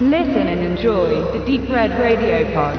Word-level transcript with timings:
Listen 0.00 0.48
and 0.48 0.60
enjoy 0.60 1.22
the 1.32 1.38
Deep 1.46 1.70
Red 1.70 1.92
Radio 1.92 2.44
Pod. 2.52 2.76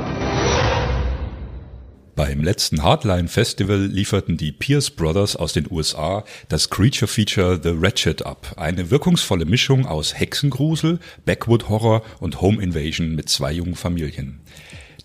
Beim 2.13 2.43
letzten 2.43 2.83
Hardline 2.83 3.29
Festival 3.29 3.85
lieferten 3.85 4.35
die 4.35 4.51
Pierce 4.51 4.91
Brothers 4.91 5.37
aus 5.37 5.53
den 5.53 5.65
USA 5.71 6.25
das 6.49 6.69
Creature 6.69 7.07
Feature 7.07 7.57
The 7.63 7.79
Wretched 7.81 8.25
ab. 8.25 8.55
Eine 8.57 8.91
wirkungsvolle 8.91 9.45
Mischung 9.45 9.85
aus 9.85 10.19
Hexengrusel, 10.19 10.99
Backwood 11.25 11.69
Horror 11.69 12.01
und 12.19 12.41
Home 12.41 12.61
Invasion 12.61 13.15
mit 13.15 13.29
zwei 13.29 13.53
jungen 13.53 13.75
Familien. 13.75 14.41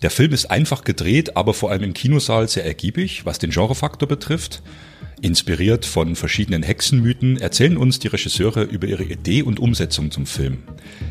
Der 0.01 0.09
Film 0.09 0.33
ist 0.33 0.51
einfach 0.51 0.83
gedreht, 0.83 1.37
aber 1.37 1.53
vor 1.53 1.71
allem 1.71 1.83
im 1.83 1.93
Kinosaal 1.93 2.49
sehr 2.49 2.65
ergiebig, 2.65 3.25
was 3.25 3.39
den 3.39 3.51
Genrefaktor 3.51 4.09
betrifft. 4.09 4.61
Inspiriert 5.23 5.85
von 5.85 6.15
verschiedenen 6.15 6.63
Hexenmythen 6.63 7.37
erzählen 7.37 7.77
uns 7.77 7.99
die 7.99 8.07
Regisseure 8.07 8.63
über 8.63 8.87
ihre 8.87 9.03
Idee 9.03 9.43
und 9.43 9.59
Umsetzung 9.59 10.09
zum 10.09 10.25
Film. 10.25 10.63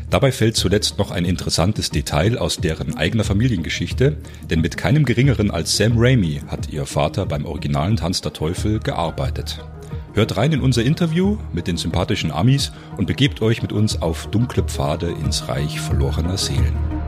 Dabei 0.09 0.33
fällt 0.33 0.57
zuletzt 0.57 0.97
noch 0.97 1.11
ein 1.11 1.23
interessantes 1.23 1.91
Detail 1.91 2.37
aus 2.37 2.57
deren 2.57 2.97
eigener 2.97 3.23
Familiengeschichte, 3.23 4.17
denn 4.49 4.59
mit 4.59 4.75
keinem 4.75 5.05
geringeren 5.05 5.49
als 5.49 5.77
Sam 5.77 5.93
Raimi 5.95 6.41
hat 6.47 6.73
ihr 6.73 6.85
Vater 6.85 7.25
beim 7.25 7.45
originalen 7.45 7.95
Tanz 7.95 8.19
der 8.19 8.33
Teufel 8.33 8.79
gearbeitet. 8.79 9.63
Hört 10.13 10.35
rein 10.35 10.51
in 10.51 10.59
unser 10.59 10.83
Interview 10.83 11.37
mit 11.53 11.67
den 11.67 11.77
sympathischen 11.77 12.33
Amis 12.33 12.73
und 12.97 13.05
begebt 13.05 13.41
euch 13.41 13.61
mit 13.61 13.71
uns 13.71 14.01
auf 14.01 14.29
dunkle 14.29 14.63
Pfade 14.63 15.09
ins 15.23 15.47
Reich 15.47 15.79
verlorener 15.79 16.37
Seelen. 16.37 17.00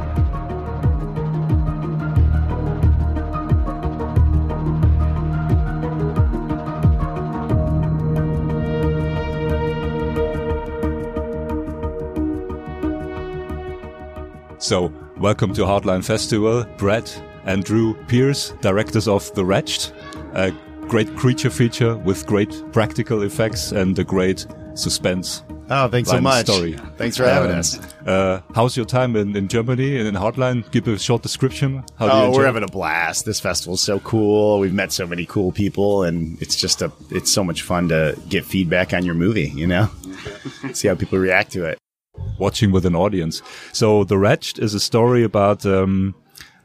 So, 14.63 14.93
welcome 15.17 15.53
to 15.55 15.63
Hardline 15.63 16.05
Festival. 16.05 16.63
Brett 16.77 17.21
and 17.43 17.65
Drew 17.65 17.95
Pierce, 18.07 18.51
directors 18.61 19.09
of 19.09 19.29
The 19.35 19.43
Wretched, 19.43 19.91
a 20.35 20.51
great 20.87 21.13
creature 21.17 21.49
feature 21.49 21.97
with 21.97 22.25
great 22.25 22.63
practical 22.71 23.23
effects 23.23 23.73
and 23.73 23.99
a 23.99 24.05
great 24.05 24.47
suspense. 24.75 25.43
Oh, 25.69 25.89
thanks 25.89 26.09
so 26.09 26.21
much. 26.21 26.45
Story. 26.45 26.77
Thanks 26.95 27.17
for 27.17 27.25
having 27.25 27.51
Um, 27.51 27.59
us. 27.59 27.77
Uh, 28.07 28.39
how's 28.55 28.77
your 28.77 28.85
time 28.85 29.17
in, 29.17 29.35
in 29.35 29.49
Germany 29.49 29.97
and 29.97 30.07
in 30.07 30.15
Hardline? 30.15 30.69
Give 30.71 30.87
a 30.87 30.97
short 30.97 31.23
description. 31.23 31.83
How 31.99 32.05
do 32.07 32.13
Oh, 32.13 32.31
we're 32.31 32.45
having 32.45 32.63
a 32.63 32.67
blast. 32.67 33.25
This 33.25 33.41
festival 33.41 33.73
is 33.73 33.81
so 33.81 33.99
cool. 33.99 34.59
We've 34.59 34.73
met 34.73 34.93
so 34.93 35.05
many 35.05 35.25
cool 35.25 35.51
people, 35.51 36.03
and 36.03 36.41
it's 36.41 36.55
just 36.55 36.81
a 36.81 36.89
it's 37.11 37.33
so 37.33 37.43
much 37.43 37.63
fun 37.63 37.89
to 37.89 38.17
get 38.29 38.45
feedback 38.45 38.93
on 38.93 39.03
your 39.03 39.15
movie. 39.15 39.49
You 39.55 39.67
know, 39.67 39.89
see 40.73 40.87
how 40.87 40.95
people 40.95 41.19
react 41.19 41.51
to 41.53 41.65
it. 41.65 41.77
Watching 42.39 42.71
with 42.71 42.85
an 42.85 42.95
audience. 42.95 43.41
So 43.71 44.03
The 44.03 44.17
Wretched 44.17 44.59
is 44.59 44.73
a 44.73 44.79
story 44.79 45.23
about, 45.23 45.65
um, 45.65 46.15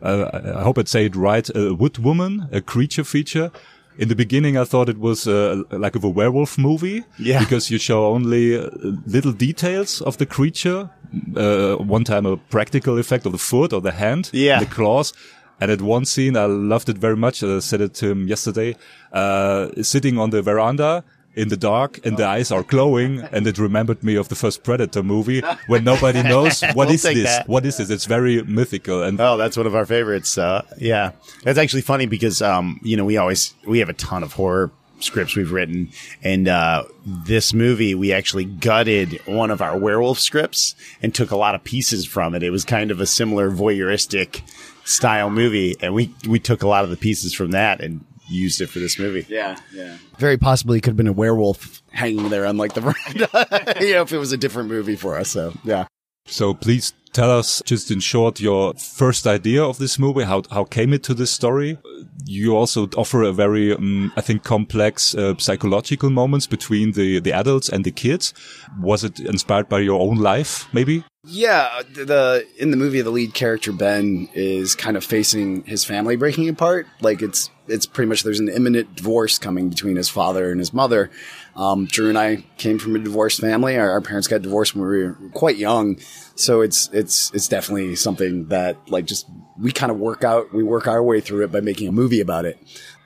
uh, 0.03 0.29
I 0.57 0.63
hope 0.63 0.79
I'd 0.79 0.89
say 0.89 1.07
it 1.07 1.17
right, 1.17 1.49
a 1.55 1.75
wood 1.75 1.99
woman, 1.99 2.49
a 2.53 2.61
creature 2.61 3.05
feature. 3.05 3.51
In 3.99 4.09
the 4.09 4.15
beginning, 4.15 4.57
I 4.57 4.65
thought 4.65 4.89
it 4.89 4.99
was 4.99 5.27
uh, 5.27 5.63
like 5.71 5.97
of 5.97 6.05
a 6.05 6.09
werewolf 6.09 6.57
movie. 6.59 7.03
Yeah. 7.19 7.41
Because 7.45 7.69
you 7.71 7.79
show 7.79 8.07
only 8.07 8.57
uh, 8.57 8.69
little 9.07 9.33
details 9.33 10.01
of 10.03 10.17
the 10.19 10.27
creature. 10.27 10.89
Uh, 11.37 11.77
one 11.77 12.05
time 12.05 12.27
a 12.27 12.37
practical 12.37 12.99
effect 12.99 13.27
of 13.27 13.33
the 13.33 13.39
foot 13.39 13.73
or 13.73 13.81
the 13.81 13.93
hand, 13.93 14.31
Yeah. 14.33 14.61
the 14.61 14.67
claws. 14.67 15.13
And 15.61 15.71
at 15.73 15.81
one 15.83 16.05
scene, 16.05 16.37
I 16.37 16.45
loved 16.47 16.89
it 16.89 16.99
very 16.99 17.17
much. 17.17 17.43
I 17.43 17.59
said 17.61 17.81
it 17.81 17.95
to 17.95 18.07
him 18.11 18.29
yesterday. 18.29 18.77
Uh, 19.13 19.69
sitting 19.83 20.17
on 20.19 20.31
the 20.31 20.43
veranda 20.43 21.03
in 21.39 21.49
the 21.49 21.57
dark 21.57 22.05
and 22.05 22.17
the 22.17 22.27
eyes 22.27 22.51
are 22.53 22.63
glowing. 22.63 23.21
And 23.33 23.47
it 23.47 23.59
remembered 23.59 24.03
me 24.03 24.17
of 24.17 24.29
the 24.29 24.35
first 24.35 24.63
Predator 24.63 25.03
movie 25.03 25.41
when 25.69 25.85
nobody 25.85 26.23
knows 26.23 26.61
what 26.75 26.77
We'll 26.89 26.91
is 26.91 27.03
this? 27.03 27.23
that. 27.25 27.49
What 27.49 27.65
is 27.65 27.77
this? 27.79 27.91
It's 27.91 28.07
very 28.07 28.43
mythical. 28.43 29.03
And 29.03 29.21
Oh, 29.21 29.37
that's 29.37 29.57
one 29.57 29.67
of 29.67 29.75
our 29.75 29.87
favorites. 29.87 30.37
Uh, 30.37 30.63
yeah, 30.79 31.13
that's 31.45 31.59
actually 31.59 31.83
funny 31.83 32.07
because 32.07 32.43
um, 32.43 32.81
you 32.83 32.97
know 32.97 33.05
we 33.05 33.17
always 33.17 33.55
we 33.67 33.79
have 33.79 33.89
a 33.89 33.95
ton 33.95 34.23
of 34.23 34.33
horror 34.35 34.71
scripts 35.01 35.37
we've 35.37 35.53
written, 35.53 35.89
and 36.25 36.49
uh, 36.49 36.83
this 37.07 37.55
movie 37.55 37.95
we 37.95 38.13
actually 38.13 38.45
gutted 38.45 39.21
one 39.27 39.51
of 39.53 39.63
our 39.63 39.79
werewolf 39.79 40.19
scripts 40.19 40.75
and 41.03 41.15
took 41.15 41.31
a 41.31 41.37
lot 41.37 41.55
of 41.55 41.63
pieces 41.63 42.05
from 42.05 42.35
it. 42.35 42.43
It 42.43 42.51
was 42.51 42.65
kind 42.65 42.91
of 42.91 43.01
a 43.01 43.07
similar 43.07 43.49
voyeuristic 43.51 44.43
style 44.85 45.31
movie, 45.31 45.77
and 45.81 45.95
we 45.95 46.13
we 46.29 46.39
took 46.41 46.63
a 46.63 46.69
lot 46.69 46.83
of 46.85 46.91
the 46.91 46.97
pieces 46.97 47.33
from 47.33 47.53
that 47.53 47.81
and 47.81 48.05
used 48.29 48.61
it 48.61 48.69
for 48.69 48.79
this 48.79 48.99
movie. 48.99 49.27
Yeah, 49.29 49.59
yeah. 49.73 49.97
Very 50.19 50.37
possibly 50.37 50.81
could 50.81 50.91
have 50.91 50.97
been 50.97 51.07
a 51.07 51.13
werewolf 51.13 51.83
hanging 51.91 52.29
there 52.29 52.47
on 52.47 52.57
like 52.57 52.75
the 52.75 52.81
veranda. 53.33 53.77
you 53.81 53.95
know, 53.95 54.03
if 54.03 54.13
it 54.13 54.19
was 54.19 54.33
a 54.33 54.37
different 54.37 54.69
movie 54.69 54.97
for 54.97 55.17
us. 55.17 55.31
So 55.31 55.53
yeah. 55.65 55.87
so 56.27 56.55
please 56.55 56.93
tell 57.13 57.31
us 57.31 57.63
just 57.65 57.91
in 57.91 58.01
short 58.01 58.41
your 58.41 58.75
first 58.75 59.27
idea 59.27 59.63
of 59.63 59.79
this 59.79 59.99
movie. 59.99 60.25
How, 60.25 60.43
how 60.51 60.65
came 60.65 60.93
it 60.93 61.03
to 61.05 61.15
this 61.15 61.31
story? 61.31 61.79
You 62.25 62.57
also 62.57 62.89
offer 62.97 63.23
a 63.23 63.33
very, 63.33 63.73
um, 63.73 64.13
I 64.17 64.21
think, 64.21 64.45
complex 64.45 65.15
uh, 65.15 65.37
psychological 65.39 66.11
moments 66.11 66.47
between 66.47 66.93
the, 66.93 67.21
the 67.21 67.33
adults 67.33 67.69
and 67.69 67.85
the 67.85 67.91
kids. 67.91 68.35
Was 68.81 69.05
it 69.05 69.21
inspired 69.21 69.69
by 69.69 69.81
your 69.81 70.01
own 70.01 70.17
life, 70.17 70.69
maybe? 70.73 71.05
Yeah, 71.25 71.83
the, 71.93 72.47
in 72.59 72.71
the 72.71 72.77
movie 72.77 73.03
the 73.03 73.11
lead 73.11 73.35
character 73.35 73.73
Ben 73.73 74.29
is 74.35 74.75
kind 74.75 74.97
of 74.97 75.05
facing 75.05 75.65
his 75.65 75.85
family 75.85 76.17
breaking 76.17 76.49
apart. 76.49 76.87
Like 77.01 77.21
it's 77.23 77.51
it's 77.67 77.87
pretty 77.87 78.09
much 78.09 78.23
there's 78.23 78.41
an 78.41 78.49
imminent 78.49 78.97
divorce 78.97 79.39
coming 79.39 79.69
between 79.69 79.97
his 79.97 80.09
father 80.09 80.51
and 80.51 80.59
his 80.59 80.73
mother. 80.73 81.11
Um, 81.55 81.87
Drew 81.87 82.09
and 82.09 82.19
I 82.19 82.45
came 82.57 82.79
from 82.79 82.97
a 82.97 82.99
divorced 82.99 83.41
family. 83.41 83.77
Our, 83.77 83.91
our 83.91 84.01
parents 84.01 84.29
got 84.29 84.43
divorced 84.43 84.75
when 84.75 84.89
we 84.89 85.05
were 85.05 85.17
quite 85.35 85.57
young, 85.57 85.99
so 86.39 86.61
it's 86.61 86.89
it's 86.93 87.33
it's 87.35 87.49
definitely 87.49 87.97
something 87.97 88.47
that 88.47 88.77
like 88.89 89.05
just 89.05 89.27
we 89.61 89.73
kind 89.73 89.91
of 89.91 89.99
work 89.99 90.23
out 90.23 90.53
we 90.53 90.63
work 90.63 90.87
our 90.87 91.03
way 91.03 91.21
through 91.21 91.45
it 91.45 91.53
by 91.53 91.61
making 91.61 91.89
a 91.89 91.93
movie 91.93 92.21
about 92.21 92.45
it. 92.45 92.59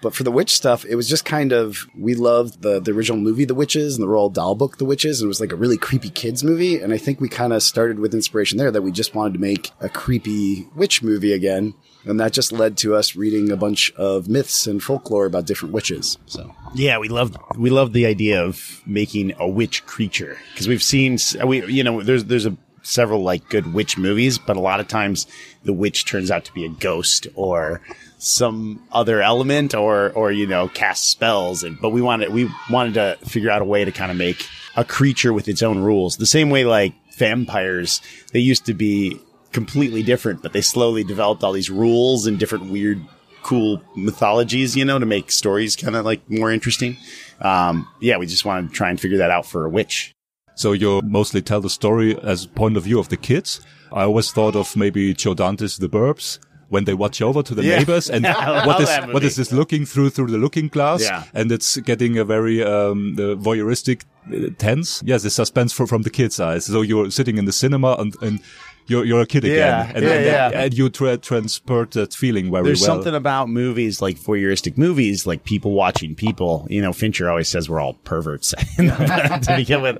But 0.03 0.15
for 0.15 0.25
the 0.25 0.33
witch 0.33 0.53
stuff, 0.53 0.85
it 0.85 0.97
was 0.97 1.09
just 1.09 1.25
kind 1.25 1.53
of 1.53 1.87
we 1.97 2.15
loved 2.15 2.63
the 2.63 2.81
the 2.81 2.91
original 2.91 3.19
movie 3.19 3.45
The 3.45 3.55
Witches 3.55 3.97
and 3.97 4.03
the 4.03 4.09
Roald 4.09 4.35
Dahl 4.35 4.57
book 4.57 4.79
The 4.79 4.85
Witches, 4.85 5.21
and 5.21 5.27
it 5.27 5.29
was 5.29 5.41
like 5.41 5.53
a 5.53 5.57
really 5.57 5.79
creepy 5.79 6.11
kids 6.11 6.43
movie. 6.43 6.81
And 6.81 6.93
I 6.93 6.99
think 6.99 7.21
we 7.21 7.29
kind 7.29 7.53
of 7.53 7.63
started 7.63 8.01
with 8.01 8.13
inspiration 8.13 8.59
there 8.59 8.73
that 8.73 8.83
we 8.83 8.91
just 8.91 9.15
wanted 9.15 9.35
to 9.35 9.39
make 9.39 9.71
a 9.81 9.89
creepy 9.89 10.67
witch 10.75 11.05
movie 11.05 11.33
again, 11.33 11.75
and 12.05 12.19
that 12.19 12.33
just 12.33 12.51
led 12.51 12.77
to 12.79 12.97
us 12.97 13.15
reading 13.15 13.53
a 13.53 13.57
bunch 13.57 13.93
of 13.93 14.29
myths 14.29 14.67
and 14.67 14.83
folklore 14.83 15.25
about 15.25 15.47
different 15.47 15.73
witches. 15.73 16.19
So 16.27 16.53
Yeah, 16.75 16.99
we 16.99 17.09
love 17.09 17.37
we 17.57 17.71
love 17.71 17.93
the 17.93 18.05
idea 18.05 18.43
of 18.43 18.83
making 18.85 19.35
a 19.39 19.49
witch 19.49 19.87
creature 19.87 20.37
because 20.53 20.67
we've 20.67 20.83
seen 20.83 21.17
we 21.47 21.65
you 21.67 21.85
know 21.85 22.03
there's 22.03 22.25
there's 22.25 22.47
a 22.47 22.57
several 22.83 23.23
like 23.23 23.49
good 23.49 23.73
witch 23.73 23.97
movies, 23.99 24.39
but 24.39 24.57
a 24.57 24.61
lot 24.61 24.81
of 24.81 24.89
times 24.89 25.27
the 25.65 25.73
witch 25.73 26.07
turns 26.07 26.31
out 26.31 26.45
to 26.45 26.53
be 26.53 26.65
a 26.65 26.69
ghost 26.69 27.27
or 27.35 27.81
some 28.19 28.83
other 28.93 29.21
element 29.21 29.75
or 29.75 30.11
or 30.13 30.31
you 30.31 30.47
know 30.47 30.69
cast 30.69 31.11
spells 31.11 31.65
and 31.65 31.81
but 31.81 31.91
we 31.91 32.01
wanted 32.01 32.33
we 32.33 32.49
wanted 32.71 32.95
to 32.95 33.19
figure 33.27 33.51
out 33.51 33.61
a 33.61 33.65
way 33.65 33.85
to 33.85 33.91
kind 33.91 34.13
of 34.13 34.17
make 34.17 34.47
a 34.77 34.85
creature 34.85 35.33
with 35.33 35.49
its 35.49 35.61
own 35.61 35.81
rules 35.81 36.19
the 36.19 36.27
same 36.27 36.49
way 36.49 36.65
like 36.65 36.95
vampires 37.19 38.01
they 38.33 38.39
used 38.39 38.65
to 38.65 38.75
be 38.75 39.21
completely 39.51 40.05
different 40.05 40.41
but 40.41 40.53
they 40.53 40.61
slowly 40.61 41.03
developed 41.03 41.43
all 41.43 41.51
these 41.51 41.69
rules 41.69 42.25
and 42.25 42.39
different 42.39 42.71
weird 42.71 43.05
cool 43.43 43.83
mythologies, 43.95 44.77
you 44.77 44.85
know, 44.85 44.99
to 44.99 45.07
make 45.07 45.31
stories 45.31 45.77
kind 45.77 45.97
of 45.97 46.05
like 46.05 46.29
more 46.31 46.51
interesting. 46.51 46.97
Um, 47.41 47.89
yeah, 48.01 48.17
we 48.17 48.27
just 48.27 48.45
wanted 48.45 48.69
to 48.69 48.75
try 48.75 48.91
and 48.91 49.01
figure 49.01 49.19
that 49.19 49.31
out 49.31 49.47
for 49.47 49.65
a 49.65 49.69
witch. 49.69 50.15
So 50.63 50.73
you 50.73 51.03
mostly 51.03 51.43
tell 51.43 51.61
the 51.61 51.69
story 51.71 52.17
as 52.23 52.47
point 52.47 52.77
of 52.77 52.85
view 52.85 53.01
of 53.01 53.09
the 53.09 53.17
kids. 53.17 53.61
I 53.93 54.03
always 54.05 54.31
thought 54.31 54.55
of 54.55 54.77
maybe 54.77 55.13
Joe 55.13 55.35
Dante's 55.35 55.77
The 55.77 55.89
Burbs 55.89 56.39
when 56.69 56.85
they 56.85 56.95
watch 56.95 57.21
over 57.21 57.43
to 57.43 57.55
the 57.55 57.63
Yeah. 57.65 57.79
neighbors 57.79 58.09
and 58.09 58.25
what 58.69 58.81
is 58.81 58.89
what 59.13 59.25
is 59.25 59.35
this 59.37 59.51
looking 59.53 59.85
through 59.85 60.11
through 60.11 60.31
the 60.31 60.39
looking 60.39 60.69
glass 60.69 61.03
Yeah. 61.03 61.25
and 61.35 61.51
it's 61.53 61.77
getting 61.91 62.17
a 62.17 62.25
very 62.25 62.63
um 62.65 63.17
the 63.17 63.37
voyeuristic 63.37 63.99
uh, 64.33 64.51
tense 64.57 65.03
yes 65.05 65.23
the 65.23 65.31
suspense 65.31 65.73
from 65.77 65.87
from 65.87 66.03
the 66.03 66.11
kids 66.11 66.39
eyes 66.41 66.65
so 66.67 66.81
you're 66.81 67.11
sitting 67.11 67.37
in 67.39 67.45
the 67.45 67.53
cinema 67.53 67.91
and 67.99 68.15
and 68.23 68.39
you're 68.87 69.05
you're 69.05 69.21
a 69.21 69.27
kid 69.27 69.45
again 69.45 69.57
Yeah, 69.59 69.93
and, 69.95 70.05
yeah, 70.05 70.11
and, 70.13 70.25
yeah. 70.25 70.61
and 70.63 70.75
you 70.75 70.89
tra- 70.91 71.17
transport 71.19 71.93
that 71.93 72.15
feeling 72.15 72.51
very 72.51 72.65
There's 72.65 72.81
well 72.81 72.97
something 72.97 73.15
about 73.15 73.49
movies 73.49 74.01
like 74.03 74.19
voyeuristic 74.19 74.77
movies, 74.77 75.27
like 75.27 75.45
people 75.45 75.73
watching 75.73 76.15
people. 76.15 76.67
You 76.71 76.83
know, 76.83 76.93
Fincher 76.93 77.29
always 77.31 77.49
says 77.49 77.69
we're 77.69 77.81
all 77.81 77.95
perverts 77.95 78.51
to 78.77 79.55
begin 79.57 79.83
with, 79.83 79.99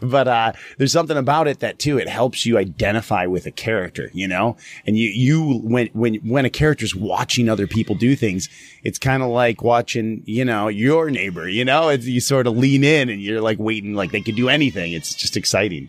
but 0.00 0.28
uh, 0.28 0.52
there's 0.78 0.92
something 0.92 1.16
about 1.16 1.48
it 1.48 1.60
that 1.60 1.78
too 1.78 1.98
it 1.98 2.08
helps 2.08 2.46
you 2.46 2.58
identify 2.58 3.26
with 3.26 3.46
a 3.46 3.50
character. 3.50 4.10
You 4.12 4.28
know, 4.28 4.56
and 4.86 4.96
you 4.96 5.08
you 5.08 5.60
when 5.62 5.88
when 5.92 6.14
when 6.16 6.44
a 6.44 6.50
character's 6.50 6.94
watching 6.94 7.48
other 7.48 7.66
people 7.66 7.94
do 7.94 8.16
things, 8.16 8.48
it's 8.82 8.98
kind 8.98 9.22
of 9.22 9.28
like 9.28 9.62
watching 9.62 10.22
you 10.26 10.44
know 10.44 10.68
your 10.68 11.10
neighbor. 11.10 11.48
You 11.48 11.64
know, 11.64 11.88
it's, 11.88 12.06
you 12.06 12.20
sort 12.20 12.46
of 12.46 12.56
lean 12.56 12.84
in 12.84 13.08
and 13.08 13.20
you're 13.20 13.40
like 13.40 13.58
waiting, 13.58 13.94
like 13.94 14.10
they 14.12 14.20
could 14.20 14.36
do 14.36 14.48
anything. 14.48 14.92
It's 14.92 15.14
just 15.14 15.36
exciting. 15.36 15.88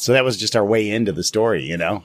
So 0.00 0.12
that 0.12 0.24
was 0.24 0.36
just 0.36 0.56
our 0.56 0.64
way 0.64 0.88
into 0.90 1.12
the 1.12 1.22
story. 1.24 1.62
You 1.64 1.76
know. 1.76 2.02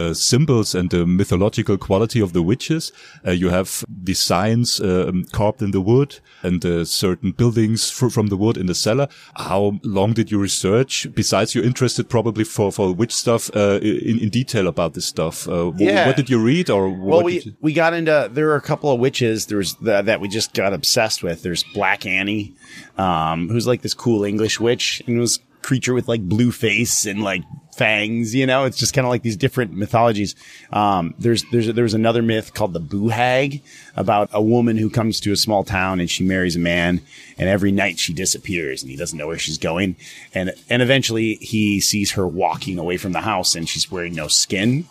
the 0.00 0.14
symbols 0.14 0.72
and 0.74 0.88
the 0.90 1.04
mythological 1.04 1.76
quality 1.76 2.20
of 2.22 2.32
the 2.32 2.42
witches. 2.42 2.92
Uh, 3.26 3.32
you 3.32 3.48
have 3.50 3.84
designs 4.04 4.80
um, 4.80 5.24
carved 5.32 5.60
in 5.62 5.72
the 5.72 5.80
wood 5.80 6.20
and 6.44 6.64
uh, 6.64 6.84
certain 6.84 7.32
buildings 7.32 7.90
fr- 7.90 8.08
from 8.16 8.28
the 8.28 8.36
wood 8.36 8.56
in 8.56 8.66
the 8.66 8.74
cellar. 8.74 9.08
How 9.34 9.80
long 9.82 10.12
did 10.12 10.30
you 10.30 10.38
research? 10.38 11.08
Besides, 11.12 11.54
you're 11.56 11.64
interested 11.72 12.04
probably 12.08 12.44
for 12.44 12.70
for 12.70 12.94
witch 12.94 13.12
stuff 13.24 13.50
uh, 13.56 13.80
in 13.82 14.18
in 14.24 14.28
detail 14.30 14.66
about 14.68 14.94
this 14.94 15.06
stuff. 15.06 15.48
Uh, 15.48 15.72
Yeah. 15.76 16.06
What 16.06 16.16
did 16.20 16.30
you 16.30 16.38
read 16.52 16.70
or 16.70 16.82
Well, 16.88 17.16
what 17.16 17.24
we, 17.24 17.32
you- 17.40 17.54
we 17.60 17.72
got 17.72 17.92
into 17.92 18.16
there 18.32 18.46
were 18.46 18.60
a 18.64 18.66
couple 18.70 18.88
of 18.94 19.00
witches. 19.00 19.46
There's 19.46 19.74
the, 19.86 20.02
that 20.02 20.20
we 20.20 20.28
just 20.28 20.54
got 20.54 20.72
obsessed 20.72 21.20
with. 21.26 21.42
There's 21.42 21.64
Black 21.74 22.06
Annis, 22.06 22.50
um, 22.96 23.48
who's 23.52 23.66
like 23.66 23.82
this 23.82 23.94
cool 23.94 24.22
English 24.24 24.60
witch, 24.60 25.02
and 25.06 25.16
it 25.16 25.20
was 25.20 25.40
creature 25.62 25.94
with 25.94 26.08
like 26.08 26.22
blue 26.22 26.52
face 26.52 27.06
and 27.06 27.22
like 27.22 27.42
fangs. 27.76 28.34
You 28.34 28.46
know, 28.46 28.64
it's 28.64 28.76
just 28.76 28.92
kind 28.92 29.06
of 29.06 29.10
like 29.10 29.22
these 29.22 29.36
different 29.36 29.72
mythologies. 29.72 30.34
Um, 30.72 31.14
there's 31.18 31.44
there's 31.50 31.68
there's 31.68 31.94
another 31.94 32.22
myth 32.22 32.54
called 32.54 32.72
the 32.72 32.80
Boo 32.80 33.08
Hag 33.08 33.62
about 33.96 34.28
a 34.32 34.42
woman 34.42 34.76
who 34.76 34.90
comes 34.90 35.20
to 35.20 35.32
a 35.32 35.36
small 35.36 35.64
town 35.64 36.00
and 36.00 36.10
she 36.10 36.24
marries 36.24 36.56
a 36.56 36.60
man, 36.60 37.00
and 37.38 37.48
every 37.48 37.72
night 37.72 37.98
she 37.98 38.12
disappears 38.12 38.82
and 38.82 38.90
he 38.90 38.96
doesn't 38.96 39.18
know 39.18 39.26
where 39.26 39.38
she's 39.38 39.58
going, 39.58 39.96
and 40.34 40.52
and 40.68 40.82
eventually 40.82 41.36
he 41.36 41.80
sees 41.80 42.12
her 42.12 42.26
walking 42.26 42.78
away 42.78 42.96
from 42.96 43.12
the 43.12 43.22
house 43.22 43.54
and 43.54 43.68
she's 43.68 43.90
wearing 43.90 44.14
no 44.14 44.28
skin. 44.28 44.86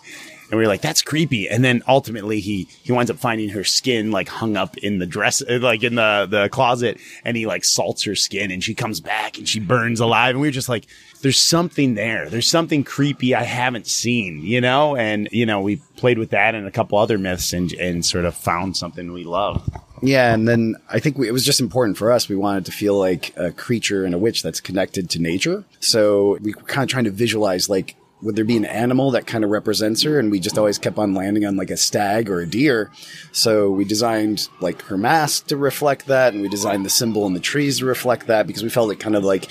And 0.50 0.58
we 0.58 0.64
were 0.64 0.68
like, 0.68 0.82
that's 0.82 1.02
creepy. 1.02 1.48
And 1.48 1.64
then 1.64 1.84
ultimately 1.88 2.40
he, 2.40 2.68
he 2.84 2.92
winds 2.92 3.12
up 3.12 3.18
finding 3.18 3.50
her 3.50 3.64
skin 3.64 4.12
like 4.12 4.28
hung 4.28 4.58
up 4.58 4.78
in 4.78 5.00
the 5.00 5.06
dress, 5.06 5.44
like 5.48 5.84
in 5.84 5.96
the, 5.96 6.28
the 6.30 6.50
closet 6.50 6.98
and 7.24 7.38
he 7.38 7.46
like 7.46 7.64
salts 7.64 8.04
her 8.04 8.16
skin 8.16 8.50
and 8.52 8.64
she 8.64 8.74
comes 8.74 9.00
back 9.00 9.38
and 9.38 9.48
she 9.48 9.60
burns 9.60 10.00
alive. 10.00 10.32
And 10.32 10.42
we 10.42 10.48
were 10.48 10.52
just 10.52 10.70
like, 10.70 10.88
there's 11.22 11.40
something 11.40 11.96
there. 11.96 12.30
There's 12.30 12.50
something 12.50 12.84
creepy 12.84 13.36
I 13.36 13.44
haven't 13.44 13.88
seen, 13.88 14.42
you 14.42 14.62
know? 14.62 14.96
And, 14.96 15.28
you 15.32 15.46
know, 15.46 15.62
we 15.62 15.78
played 15.98 16.18
with 16.18 16.32
that 16.32 16.56
and 16.56 16.66
a 16.66 16.72
couple 16.72 16.98
other 16.98 17.18
myths 17.18 17.54
and, 17.54 17.72
and 17.74 18.06
sort 18.06 18.26
of 18.26 18.36
found 18.36 18.78
something 18.78 19.12
we 19.12 19.26
love. 19.26 19.70
Yeah, 20.02 20.34
and 20.34 20.48
then 20.48 20.76
I 20.90 21.00
think 21.00 21.18
we, 21.18 21.28
it 21.28 21.32
was 21.32 21.44
just 21.44 21.60
important 21.60 21.98
for 21.98 22.12
us. 22.12 22.30
We 22.30 22.38
wanted 22.38 22.66
to 22.66 22.72
feel 22.72 22.98
like 22.98 23.34
a 23.36 23.52
creature 23.52 24.06
and 24.06 24.16
a 24.16 24.18
witch 24.18 24.42
that's 24.42 24.62
connected 24.62 25.10
to 25.12 25.20
nature. 25.20 25.66
So 25.82 26.38
we 26.42 26.54
were 26.54 26.62
kind 26.62 26.84
of 26.84 26.90
trying 26.90 27.04
to 27.04 27.12
visualize 27.12 27.70
like 27.70 27.96
would 28.22 28.36
there 28.36 28.46
be 28.46 28.58
an 28.58 28.66
animal 28.66 29.12
that 29.12 29.26
kind 29.28 29.44
of 29.44 29.50
represents 29.50 30.04
her? 30.04 30.20
And 30.20 30.30
we 30.32 30.40
just 30.40 30.58
always 30.58 30.78
kept 30.78 30.98
on 30.98 31.14
landing 31.14 31.46
on 31.46 31.56
like 31.56 31.70
a 31.70 31.78
stag 31.78 32.30
or 32.30 32.42
a 32.42 32.46
deer. 32.48 32.92
So 33.32 33.70
we 33.70 33.86
designed 33.86 34.50
like 34.60 34.82
her 34.84 34.98
mask 34.98 35.48
to 35.48 35.58
reflect 35.58 36.08
that, 36.08 36.34
and 36.34 36.42
we 36.42 36.50
designed 36.50 36.86
the 36.86 36.90
symbol 36.90 37.26
in 37.28 37.34
the 37.34 37.40
trees 37.40 37.80
to 37.80 37.86
reflect 37.86 38.28
that 38.28 38.48
because 38.48 38.64
we 38.64 38.70
felt 38.70 38.92
it 38.92 39.00
kind 39.00 39.16
of 39.16 39.24
like 39.24 39.48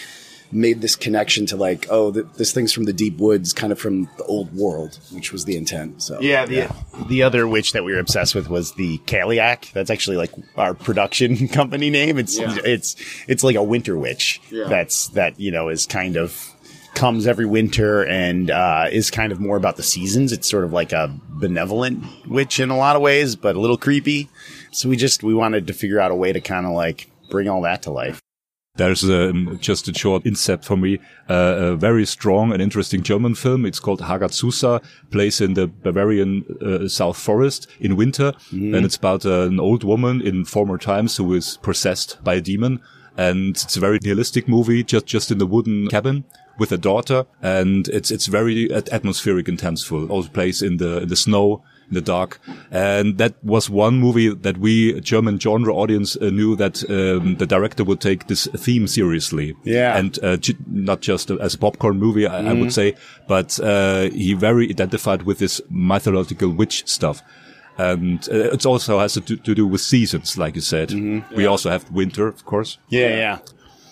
made 0.51 0.81
this 0.81 0.97
connection 0.97 1.45
to 1.45 1.57
like 1.57 1.85
oh 1.91 2.11
th- 2.11 2.25
this 2.39 2.53
thing's 2.53 2.73
from 2.73 2.85
the 2.85 2.93
deep 2.93 3.19
woods, 3.19 3.53
kind 3.53 3.71
of 3.73 3.79
from 3.79 4.05
the 4.17 4.25
old 4.25 4.55
world, 4.55 4.99
which 5.13 5.31
was 5.33 5.45
the 5.45 5.57
intent. 5.57 6.03
So 6.03 6.19
Yeah, 6.21 6.47
the 6.47 6.69
the 7.09 7.23
other 7.23 7.47
witch 7.47 7.73
that 7.73 7.85
we 7.85 7.93
were 7.93 7.99
obsessed 7.99 8.35
with 8.35 8.49
was 8.49 8.73
the 8.73 8.97
Cailleach. 9.01 9.73
That's 9.73 9.91
actually 9.91 10.17
like 10.17 10.33
our 10.57 10.73
production 10.75 11.49
company 11.61 11.91
name. 11.91 12.17
It's 12.19 12.39
Yeah. 12.39 12.57
it's 12.65 12.97
it's 13.27 13.45
like 13.45 13.57
a 13.57 13.63
winter 13.63 13.97
witch. 13.99 14.41
Yeah. 14.51 14.65
That's 14.69 15.09
that 15.09 15.39
you 15.39 15.51
know 15.51 15.69
is 15.69 15.85
kind 15.87 16.17
of 16.17 16.55
comes 16.95 17.27
every 17.27 17.47
winter 17.47 18.05
and 18.05 18.51
uh, 18.51 18.87
is 18.91 19.11
kind 19.11 19.33
of 19.33 19.41
more 19.41 19.57
about 19.57 19.77
the 19.77 19.83
seasons. 19.83 20.33
It's 20.33 20.49
sort 20.49 20.65
of 20.65 20.73
like 20.73 20.93
a 20.93 21.15
benevolent 21.29 22.05
witch 22.27 22.61
in 22.61 22.71
a 22.71 22.77
lot 22.77 22.97
of 22.97 23.03
ways, 23.03 23.37
but 23.37 23.57
a 23.57 23.61
little 23.61 23.79
creepy. 23.79 24.29
So 24.73 24.89
we 24.89 24.97
just 24.97 25.23
we 25.23 25.35
wanted 25.35 25.67
to 25.69 25.73
figure 25.73 26.01
out 26.01 26.11
a 26.11 26.15
way 26.15 26.33
to 26.33 26.41
kind 26.41 26.67
of 26.67 26.73
like 26.73 27.11
bring 27.31 27.49
all 27.49 27.63
that 27.63 27.83
to 27.83 27.91
life. 27.91 28.21
There's 28.77 29.03
um, 29.03 29.59
just 29.61 29.89
a 29.89 29.95
short 29.95 30.23
incept 30.23 30.65
for 30.65 30.77
me. 30.77 31.01
Uh, 31.29 31.73
a 31.73 31.77
very 31.77 32.07
strong 32.07 32.53
and 32.53 32.63
interesting 32.63 33.03
German 33.03 33.35
film. 33.35 33.67
It's 33.67 33.81
called 33.81 34.01
Hagazussa, 34.03 34.85
plays 35.11 35.41
in 35.41 35.55
the 35.55 35.67
Bavarian 35.67 36.45
uh, 36.63 36.87
South 36.87 37.19
Forest 37.19 37.67
in 37.81 37.97
winter. 37.97 38.35
And 38.53 38.85
it's 38.85 38.95
about 38.95 39.27
uh, 39.27 39.49
an 39.49 39.59
old 39.59 39.83
woman 39.83 40.23
in 40.23 40.45
former 40.45 40.79
times 40.79 41.17
who 41.17 41.35
is 41.35 41.57
possessed 41.57 42.23
by 42.23 42.35
a 42.35 42.41
demon. 42.41 42.81
And 43.17 43.57
it's 43.57 43.77
a 43.77 43.81
very 43.81 43.99
realistic 44.05 44.47
movie, 44.47 44.85
just, 44.85 45.07
just 45.07 45.33
in 45.33 45.39
the 45.39 45.47
wooden 45.47 45.89
cabin 45.89 46.25
with 46.59 46.73
a 46.73 46.79
daughter. 46.79 47.27
And 47.41 47.89
it's, 47.89 48.11
it's 48.11 48.27
very 48.27 48.73
atmospheric 48.73 49.49
and 49.49 49.59
tenseful. 49.59 50.11
Also 50.11 50.29
plays 50.29 50.63
in 50.63 50.79
the, 50.79 51.03
in 51.03 51.09
the 51.09 51.17
snow 51.17 51.63
in 51.89 51.95
the 51.95 52.01
dark. 52.01 52.39
And 52.71 53.17
that 53.19 53.43
was 53.43 53.71
one 53.71 53.99
movie 53.99 54.29
that 54.29 54.59
we, 54.59 55.01
German 55.01 55.39
genre 55.41 55.75
audience, 55.75 56.17
uh, 56.17 56.31
knew 56.31 56.55
that 56.57 56.89
um, 56.91 57.37
the 57.37 57.47
director 57.47 57.83
would 57.85 58.01
take 58.01 58.27
this 58.27 58.47
theme 58.57 58.87
seriously. 58.87 59.55
Yeah. 59.65 59.97
And 59.97 60.19
uh, 60.23 60.37
not 60.67 61.01
just 61.01 61.31
as 61.31 61.55
a 61.55 61.59
popcorn 61.59 61.99
movie, 61.99 62.27
I, 62.27 62.51
I 62.51 62.53
would 62.53 62.73
say, 62.73 62.95
but 63.27 63.59
uh, 63.61 64.11
he 64.11 64.35
very 64.35 64.69
identified 64.69 65.23
with 65.23 65.39
this 65.39 65.61
mythological 65.71 66.51
witch 66.51 66.87
stuff. 66.87 67.23
And 67.79 68.29
uh, 68.29 68.53
it 68.53 68.67
also 68.67 68.99
has 68.99 69.15
to, 69.15 69.21
do- 69.21 69.37
to 69.37 69.55
do 69.55 69.67
with 69.67 69.81
seasons, 69.81 70.37
like 70.37 70.57
you 70.57 70.61
said. 70.61 70.91
We 71.35 71.47
also 71.47 71.71
have 71.71 71.91
winter, 71.91 72.27
of 72.27 72.45
course. 72.45 72.77
Yeah, 72.89 73.09
yeah. 73.09 73.39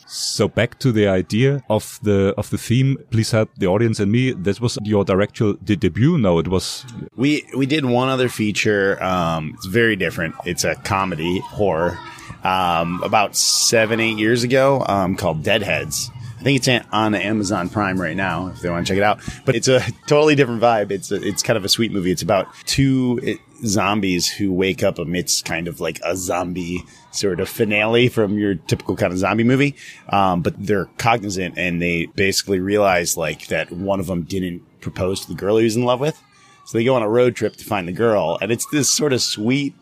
So 0.06 0.49
back 0.49 0.79
to 0.79 0.93
the 0.93 1.08
idea 1.08 1.62
of 1.69 1.99
the 2.03 2.32
of 2.38 2.50
the 2.50 2.58
theme. 2.58 2.97
Please 3.11 3.32
help 3.32 3.50
the 3.56 3.67
audience 3.67 3.99
and 3.99 4.11
me. 4.12 4.32
This 4.32 4.61
was 4.61 4.79
your 4.85 5.05
directorial 5.05 5.58
de- 5.64 5.76
debut. 5.76 6.17
No, 6.17 6.38
it 6.38 6.49
was 6.49 6.85
We 7.17 7.44
we 7.56 7.67
did 7.67 7.85
one 7.85 8.08
other 8.08 8.29
feature. 8.29 9.03
Um, 9.03 9.53
it's 9.55 9.67
very 9.67 9.97
different. 9.97 10.35
It's 10.44 10.64
a 10.64 10.76
comedy 10.76 11.41
horror. 11.41 11.99
Um, 12.44 13.03
about 13.03 13.35
seven 13.35 13.99
eight 13.99 14.19
years 14.19 14.44
ago, 14.44 14.85
um, 14.87 15.17
called 15.17 15.43
Deadheads. 15.43 16.11
I 16.38 16.43
think 16.43 16.64
it's 16.64 16.85
on 16.93 17.14
Amazon 17.17 17.69
Prime 17.69 18.00
right 18.00 18.14
now 18.14 18.49
if 18.49 18.61
they 18.61 18.70
want 18.70 18.87
to 18.87 18.91
check 18.93 18.99
it 18.99 19.03
out. 19.03 19.19
But 19.44 19.56
it's 19.56 19.67
a 19.67 19.81
totally 20.06 20.37
different 20.37 20.62
vibe. 20.62 20.93
It's 20.93 21.11
a, 21.11 21.17
it's 21.17 21.43
kind 21.43 21.56
of 21.56 21.64
a 21.64 21.69
sweet 21.69 21.91
movie. 21.91 22.12
It's 22.12 22.23
about 22.23 22.47
two 22.67 23.19
zombies 23.64 24.31
who 24.31 24.53
wake 24.53 24.82
up 24.82 24.99
amidst 24.99 25.44
kind 25.44 25.69
of 25.69 25.81
like 25.81 26.00
a 26.05 26.17
zombie 26.17 26.82
sort 27.11 27.41
of 27.41 27.49
finale 27.49 28.08
from 28.08 28.38
your 28.38 28.55
typical 28.55 28.97
kind 28.97 29.12
of 29.12 29.19
zombie 29.19 29.44
movie. 29.44 29.75
Um, 30.08 30.43
but 30.43 30.55
they're 30.58 30.87
cognizant 30.99 31.56
and 31.56 31.81
they 31.81 32.06
basically 32.14 32.61
realize 32.61 33.17
like 33.17 33.47
that 33.49 33.73
one 33.73 34.00
of 34.00 34.06
them 34.06 34.23
didn't 34.23 34.62
propose 34.81 35.23
to 35.23 35.29
the 35.29 35.35
girl 35.35 35.56
he 35.56 35.64
was 35.64 35.76
in 35.76 35.85
love 35.85 36.00
with. 36.00 36.20
So 36.67 36.79
they 36.79 36.85
go 36.85 36.97
on 36.97 37.03
a 37.03 37.08
road 37.08 37.37
trip 37.37 37.55
to 37.56 37.64
find 37.64 37.87
the 37.87 37.93
girl, 37.93 38.38
and 38.41 38.50
it's 38.50 38.67
this 38.67 38.91
sort 38.91 39.12
of 39.12 39.23
sweet, 39.23 39.73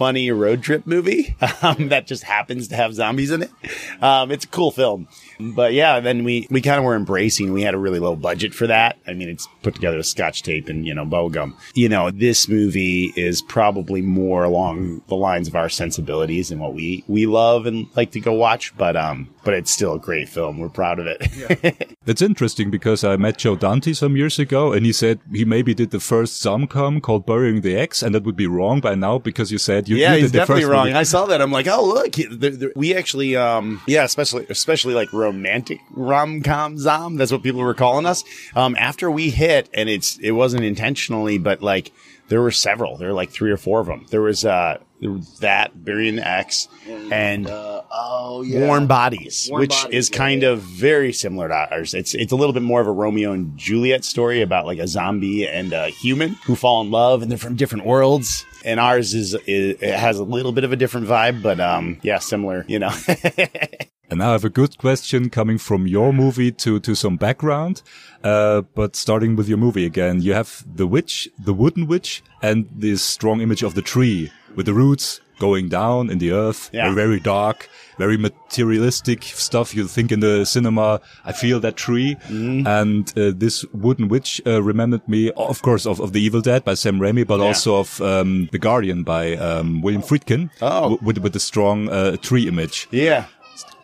funny 0.00 0.30
road 0.30 0.62
trip 0.62 0.86
movie 0.86 1.36
um, 1.62 1.90
that 1.90 2.06
just 2.06 2.22
happens 2.22 2.68
to 2.68 2.74
have 2.74 2.94
zombies 2.94 3.30
in 3.30 3.42
it. 3.42 3.50
Um, 4.00 4.30
it's 4.30 4.46
a 4.46 4.48
cool 4.48 4.70
film, 4.70 5.08
but 5.38 5.74
yeah, 5.74 6.00
then 6.00 6.24
we 6.24 6.46
we 6.50 6.62
kind 6.62 6.78
of 6.78 6.84
were 6.84 6.96
embracing. 6.96 7.52
We 7.52 7.60
had 7.60 7.74
a 7.74 7.78
really 7.78 7.98
low 7.98 8.16
budget 8.16 8.54
for 8.54 8.66
that. 8.66 8.96
I 9.06 9.12
mean, 9.12 9.28
it's 9.28 9.46
put 9.62 9.74
together 9.74 9.98
with 9.98 10.06
scotch 10.06 10.42
tape 10.42 10.70
and 10.70 10.86
you 10.86 10.94
know 10.94 11.04
bubblegum. 11.04 11.54
You 11.74 11.90
know, 11.90 12.10
this 12.10 12.48
movie 12.48 13.12
is 13.14 13.42
probably 13.42 14.00
more 14.00 14.42
along 14.42 15.02
the 15.08 15.16
lines 15.16 15.48
of 15.48 15.54
our 15.54 15.68
sensibilities 15.68 16.50
and 16.50 16.62
what 16.62 16.72
we 16.72 17.04
we 17.06 17.26
love 17.26 17.66
and 17.66 17.86
like 17.94 18.12
to 18.12 18.20
go 18.20 18.32
watch. 18.32 18.74
But 18.78 18.96
um, 18.96 19.28
but 19.44 19.54
it's 19.54 19.70
still 19.70 19.94
a 19.94 19.98
great 19.98 20.28
film. 20.28 20.58
We're 20.58 20.68
proud 20.68 20.98
of 20.98 21.06
it. 21.06 21.96
That's 22.04 22.22
interesting 22.30 22.70
because 22.70 23.04
I 23.04 23.16
met 23.16 23.38
Joe 23.38 23.56
Dante 23.56 23.92
some 23.92 24.16
years 24.16 24.38
ago 24.38 24.72
and 24.72 24.84
he 24.84 24.92
said 24.92 25.20
he 25.32 25.44
maybe 25.44 25.74
did 25.74 25.90
the 25.90 26.00
first 26.00 26.42
Zomcom 26.44 27.00
called 27.02 27.24
Burying 27.26 27.62
the 27.62 27.76
Ex 27.76 28.02
and 28.02 28.14
that 28.14 28.24
would 28.24 28.36
be 28.36 28.46
wrong 28.46 28.80
by 28.80 28.94
now 28.94 29.18
because 29.18 29.50
you 29.50 29.58
said 29.58 29.88
you, 29.88 29.96
yeah, 29.96 30.14
you 30.14 30.22
he's 30.22 30.32
definitely 30.32 30.64
wrong. 30.64 30.86
movie. 30.86 30.98
I 30.98 31.04
saw 31.04 31.26
that. 31.26 31.40
I'm 31.40 31.52
like, 31.52 31.66
oh 31.68 31.84
look, 31.84 32.14
he- 32.14 32.26
they're- 32.26 32.50
they're- 32.50 32.72
we 32.76 32.94
actually, 32.94 33.36
um, 33.36 33.80
yeah, 33.86 34.04
especially 34.04 34.46
especially 34.50 34.94
like 34.94 35.12
romantic 35.12 35.80
rom 35.92 36.42
com 36.42 36.78
zom. 36.78 37.16
That's 37.16 37.32
what 37.32 37.42
people 37.42 37.60
were 37.60 37.74
calling 37.74 38.06
us. 38.06 38.22
Um, 38.54 38.76
after 38.78 39.10
we 39.10 39.30
hit, 39.30 39.68
and 39.74 39.88
it's 39.88 40.18
it 40.18 40.32
wasn't 40.32 40.64
intentionally, 40.64 41.38
but 41.38 41.62
like 41.62 41.92
there 42.30 42.40
were 42.40 42.50
several. 42.50 42.96
There 42.96 43.08
were 43.08 43.14
like 43.14 43.30
three 43.30 43.50
or 43.50 43.58
four 43.58 43.80
of 43.80 43.86
them. 43.86 44.06
There 44.08 44.22
was 44.22 44.44
uh 44.44 44.78
there 45.00 45.10
was 45.10 45.38
that 45.40 45.84
Burying 45.84 46.16
the 46.16 46.26
Ex 46.26 46.68
and. 46.88 47.46
oh 47.48 48.44
Warm 48.46 48.86
Bodies, 48.86 49.48
Warm 49.50 49.60
which 49.60 49.70
Bodies, 49.70 49.94
is 49.94 50.10
yeah, 50.10 50.16
kind 50.16 50.42
yeah. 50.42 50.50
of 50.50 50.60
very 50.60 51.12
similar 51.12 51.48
to 51.48 51.54
ours. 51.54 51.92
It's 51.92 52.14
it's 52.14 52.32
a 52.32 52.36
little 52.36 52.52
bit 52.52 52.62
more 52.62 52.80
of 52.80 52.86
a 52.86 52.92
Romeo 52.92 53.32
and 53.32 53.56
Juliet 53.58 54.04
story 54.04 54.40
about 54.42 54.64
like 54.64 54.78
a 54.78 54.86
zombie 54.86 55.46
and 55.46 55.72
a 55.72 55.88
human 55.88 56.30
who 56.46 56.54
fall 56.54 56.80
in 56.80 56.90
love 56.90 57.22
and 57.22 57.30
they're 57.30 57.38
from 57.38 57.56
different 57.56 57.84
worlds. 57.84 58.46
And 58.64 58.78
ours 58.78 59.14
is, 59.14 59.34
is 59.46 59.76
it 59.80 59.94
has 59.94 60.18
a 60.18 60.24
little 60.24 60.52
bit 60.52 60.64
of 60.64 60.72
a 60.72 60.76
different 60.76 61.08
vibe, 61.08 61.42
but 61.42 61.58
um 61.60 61.98
yeah, 62.02 62.18
similar, 62.18 62.64
you 62.68 62.78
know. 62.78 62.90
And 64.10 64.18
now 64.18 64.30
I 64.30 64.32
have 64.32 64.44
a 64.44 64.50
good 64.50 64.76
question 64.76 65.30
coming 65.30 65.56
from 65.56 65.86
your 65.86 66.12
movie 66.12 66.50
to, 66.50 66.80
to 66.80 66.96
some 66.96 67.16
background. 67.16 67.82
Uh, 68.24 68.62
but 68.74 68.96
starting 68.96 69.36
with 69.36 69.48
your 69.48 69.58
movie 69.58 69.86
again, 69.86 70.20
you 70.20 70.34
have 70.34 70.64
the 70.66 70.86
witch, 70.86 71.28
the 71.38 71.54
wooden 71.54 71.86
witch, 71.86 72.22
and 72.42 72.68
this 72.74 73.04
strong 73.04 73.40
image 73.40 73.62
of 73.62 73.74
the 73.76 73.82
tree 73.82 74.32
with 74.56 74.66
the 74.66 74.74
roots 74.74 75.20
going 75.38 75.68
down 75.68 76.10
in 76.10 76.18
the 76.18 76.32
earth. 76.32 76.70
Yeah. 76.72 76.92
Very, 76.92 77.20
dark, 77.20 77.68
very 77.98 78.16
materialistic 78.16 79.22
stuff. 79.22 79.76
You 79.76 79.86
think 79.86 80.10
in 80.10 80.18
the 80.18 80.44
cinema, 80.44 81.00
I 81.24 81.30
feel 81.30 81.60
that 81.60 81.76
tree. 81.76 82.16
Mm-hmm. 82.26 82.66
And 82.66 83.08
uh, 83.16 83.32
this 83.34 83.64
wooden 83.72 84.08
witch 84.08 84.42
uh, 84.44 84.60
remembered 84.60 85.08
me, 85.08 85.30
of 85.32 85.62
course, 85.62 85.86
of, 85.86 86.00
of 86.00 86.12
The 86.12 86.20
Evil 86.20 86.40
Dead 86.40 86.64
by 86.64 86.74
Sam 86.74 86.98
Raimi, 86.98 87.24
but 87.24 87.38
also 87.38 87.76
of 87.76 88.00
um, 88.00 88.48
The 88.50 88.58
Guardian 88.58 89.04
by 89.04 89.36
um, 89.36 89.82
William 89.82 90.02
Friedkin. 90.02 90.50
Oh. 90.60 90.98
with, 91.00 91.18
with 91.18 91.32
the 91.32 91.40
strong 91.40 91.88
uh, 91.88 92.16
tree 92.16 92.48
image. 92.48 92.88
yeah. 92.90 93.26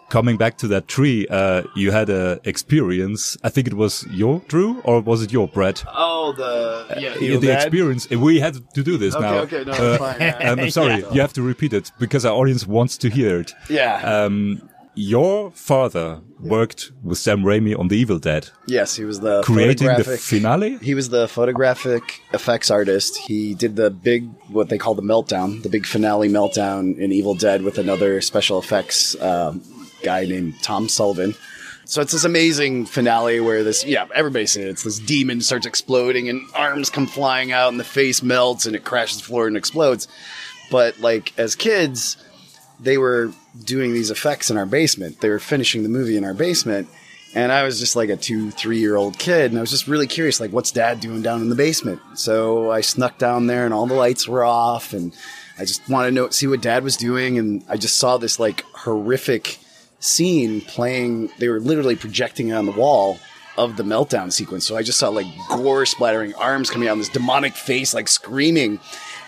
Coming 0.08 0.36
back 0.36 0.56
to 0.58 0.68
that 0.68 0.88
tree, 0.88 1.26
uh, 1.28 1.62
you 1.74 1.90
had 1.90 2.08
a 2.10 2.40
experience. 2.44 3.36
I 3.42 3.48
think 3.48 3.66
it 3.66 3.74
was 3.74 4.06
your 4.10 4.40
Drew, 4.48 4.80
or 4.84 5.00
was 5.00 5.22
it 5.22 5.32
your 5.32 5.48
Brett? 5.48 5.84
Oh, 5.88 6.32
the 6.36 7.00
yeah, 7.00 7.14
Yeah, 7.18 7.38
the 7.38 7.52
experience. 7.52 8.08
We 8.10 8.40
had 8.40 8.54
to 8.74 8.82
do 8.82 8.96
this 8.96 9.14
Okay, 9.14 9.24
now. 9.24 9.38
okay, 9.38 9.64
no, 9.64 9.72
Uh, 9.72 9.98
fine, 9.98 10.20
yeah. 10.20 10.54
I'm 10.58 10.70
sorry, 10.70 11.04
you 11.12 11.20
have 11.20 11.32
to 11.34 11.42
repeat 11.42 11.72
it 11.72 11.90
because 11.98 12.24
our 12.24 12.34
audience 12.34 12.66
wants 12.66 12.96
to 12.98 13.08
hear 13.08 13.40
it. 13.40 13.52
Yeah. 13.68 14.00
Um, 14.02 14.68
your 14.98 15.50
father 15.50 16.22
worked 16.40 16.90
with 17.04 17.18
Sam 17.18 17.42
Raimi 17.42 17.78
on 17.78 17.88
The 17.88 17.98
Evil 17.98 18.18
Dead, 18.18 18.48
yes, 18.66 18.96
he 18.96 19.04
was 19.04 19.20
the 19.20 19.42
creating 19.42 19.88
the 19.88 20.04
finale. 20.04 20.78
He 20.78 20.94
was 20.94 21.10
the 21.10 21.28
photographic 21.28 22.02
effects 22.32 22.70
artist. 22.70 23.18
He 23.18 23.54
did 23.54 23.76
the 23.76 23.90
big, 23.90 24.28
what 24.48 24.70
they 24.70 24.78
call 24.78 24.94
the 24.94 25.02
meltdown, 25.02 25.62
the 25.62 25.68
big 25.68 25.84
finale 25.84 26.30
meltdown 26.30 26.96
in 26.98 27.12
Evil 27.12 27.34
Dead 27.34 27.60
with 27.62 27.76
another 27.76 28.22
special 28.22 28.58
effects 28.58 29.14
um, 29.20 29.60
guy 30.06 30.24
named 30.24 30.62
Tom 30.62 30.88
Sullivan. 30.88 31.34
So 31.84 32.00
it's 32.00 32.12
this 32.12 32.24
amazing 32.24 32.86
finale 32.86 33.38
where 33.40 33.62
this, 33.62 33.84
yeah, 33.84 34.06
everybody's 34.14 34.52
seen 34.52 34.64
it. 34.64 34.70
It's 34.70 34.82
this 34.82 34.98
demon 34.98 35.40
starts 35.40 35.66
exploding 35.66 36.28
and 36.28 36.42
arms 36.54 36.90
come 36.90 37.06
flying 37.06 37.52
out 37.52 37.68
and 37.68 37.78
the 37.78 37.84
face 37.84 38.22
melts 38.22 38.66
and 38.66 38.74
it 38.74 38.84
crashes 38.84 39.18
the 39.18 39.24
floor 39.24 39.46
and 39.46 39.56
explodes. 39.56 40.08
But 40.70 40.98
like 41.00 41.32
as 41.38 41.54
kids, 41.54 42.16
they 42.80 42.98
were 42.98 43.32
doing 43.64 43.92
these 43.92 44.10
effects 44.10 44.50
in 44.50 44.56
our 44.56 44.66
basement. 44.66 45.20
They 45.20 45.28
were 45.28 45.38
finishing 45.38 45.82
the 45.82 45.88
movie 45.88 46.16
in 46.16 46.24
our 46.24 46.34
basement. 46.34 46.88
And 47.34 47.52
I 47.52 47.64
was 47.64 47.78
just 47.78 47.96
like 47.96 48.08
a 48.08 48.16
two, 48.16 48.50
three 48.50 48.78
year 48.78 48.96
old 48.96 49.18
kid. 49.18 49.50
And 49.50 49.58
I 49.58 49.60
was 49.60 49.70
just 49.70 49.86
really 49.86 50.06
curious, 50.06 50.40
like, 50.40 50.52
what's 50.52 50.72
dad 50.72 51.00
doing 51.00 51.22
down 51.22 51.40
in 51.40 51.50
the 51.50 51.54
basement? 51.54 52.00
So 52.14 52.70
I 52.70 52.80
snuck 52.80 53.18
down 53.18 53.46
there 53.46 53.64
and 53.64 53.74
all 53.74 53.86
the 53.86 53.94
lights 53.94 54.26
were 54.26 54.44
off. 54.44 54.92
And 54.92 55.14
I 55.58 55.64
just 55.64 55.88
wanted 55.88 56.08
to 56.08 56.14
know, 56.14 56.30
see 56.30 56.46
what 56.46 56.62
dad 56.62 56.82
was 56.82 56.96
doing. 56.96 57.38
And 57.38 57.62
I 57.68 57.76
just 57.76 57.96
saw 57.96 58.16
this 58.16 58.40
like 58.40 58.62
horrific 58.74 59.58
scene 60.00 60.60
playing. 60.60 61.30
They 61.38 61.48
were 61.48 61.60
literally 61.60 61.96
projecting 61.96 62.48
it 62.48 62.52
on 62.52 62.66
the 62.66 62.72
wall 62.72 63.18
of 63.56 63.76
the 63.76 63.82
meltdown 63.82 64.32
sequence. 64.32 64.66
So 64.66 64.76
I 64.76 64.82
just 64.82 64.98
saw 64.98 65.08
like 65.08 65.26
gore 65.48 65.86
splattering, 65.86 66.34
arms 66.34 66.70
coming 66.70 66.88
out, 66.88 66.92
and 66.92 67.00
this 67.00 67.08
demonic 67.08 67.54
face 67.54 67.94
like 67.94 68.08
screaming. 68.08 68.78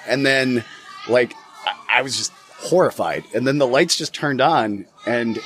And 0.07 0.25
then 0.25 0.65
like 1.09 1.35
I, 1.67 1.99
I 1.99 2.03
was 2.03 2.17
just 2.17 2.33
horrified. 2.59 3.25
And 3.35 3.47
then 3.47 3.59
the 3.59 3.67
lights 3.67 3.97
just 3.97 4.15
turned 4.15 4.41
on 4.41 4.87
and 5.07 5.39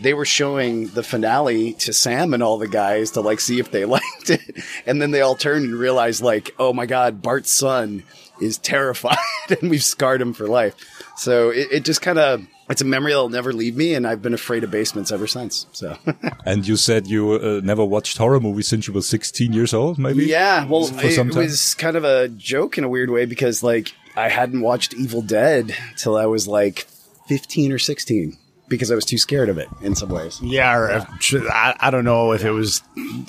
they 0.00 0.14
were 0.14 0.24
showing 0.24 0.88
the 0.88 1.02
finale 1.02 1.74
to 1.74 1.92
Sam 1.92 2.32
and 2.32 2.42
all 2.42 2.56
the 2.56 2.68
guys 2.68 3.10
to 3.12 3.20
like 3.20 3.40
see 3.40 3.60
if 3.60 3.70
they 3.70 3.84
liked 3.86 4.30
it. 4.30 4.64
And 4.86 5.00
then 5.00 5.10
they 5.10 5.20
all 5.20 5.34
turned 5.34 5.66
and 5.66 5.74
realized 5.74 6.22
like, 6.22 6.54
oh 6.58 6.72
my 6.72 6.86
God, 6.86 7.22
Bart's 7.22 7.52
son 7.52 8.02
is 8.40 8.56
terrified 8.56 9.18
and 9.60 9.70
we've 9.70 9.84
scarred 9.84 10.22
him 10.22 10.32
for 10.32 10.48
life. 10.48 10.74
So 11.16 11.50
it, 11.50 11.68
it 11.70 11.84
just 11.84 12.00
kind 12.00 12.18
of, 12.18 12.46
it's 12.70 12.80
a 12.80 12.84
memory 12.84 13.12
that'll 13.12 13.28
never 13.28 13.52
leave 13.52 13.76
me. 13.76 13.94
And 13.94 14.06
I've 14.06 14.22
been 14.22 14.34
afraid 14.34 14.64
of 14.64 14.70
basements 14.70 15.10
ever 15.12 15.26
since. 15.26 15.66
So 15.72 15.96
And 16.46 16.66
you 16.66 16.76
said 16.76 17.06
you 17.06 17.32
uh, 17.32 17.60
never 17.64 17.84
watched 17.84 18.16
horror 18.18 18.40
movies 18.40 18.68
since 18.68 18.86
you 18.86 18.94
were 18.94 19.02
16 19.02 19.52
years 19.52 19.74
old, 19.74 19.98
maybe? 19.98 20.24
Yeah, 20.26 20.64
well, 20.66 20.84
For 20.86 21.06
it 21.06 21.16
time? 21.16 21.28
was 21.30 21.74
kind 21.74 21.96
of 21.96 22.04
a 22.04 22.28
joke 22.28 22.78
in 22.78 22.84
a 22.84 22.88
weird 22.88 23.10
way 23.10 23.26
because 23.26 23.62
like 23.62 23.92
I 24.16 24.28
hadn't 24.28 24.60
watched 24.60 24.94
Evil 24.94 25.22
Dead 25.22 25.74
till 25.96 26.16
I 26.16 26.26
was 26.26 26.46
like 26.48 26.86
15 27.28 27.72
or 27.72 27.78
16 27.78 28.36
because 28.68 28.90
I 28.92 28.94
was 28.94 29.04
too 29.04 29.18
scared 29.18 29.48
of 29.48 29.58
it 29.58 29.68
in 29.82 29.96
some 29.96 30.10
ways. 30.10 30.40
Yeah, 30.40 30.76
or 30.76 30.88
if- 30.90 31.34
I, 31.50 31.74
I 31.80 31.90
don't 31.90 32.04
know 32.04 32.30
if 32.32 32.44
it 32.44 32.52
was 32.52 32.82